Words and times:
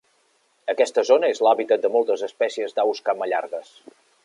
Aquesta 0.71 1.03
zona 1.09 1.29
és 1.33 1.41
l'hàbitat 1.47 1.85
de 1.85 1.93
moltes 1.97 2.25
espècies 2.29 2.75
d'aus 2.79 3.05
camallargues. 3.11 3.71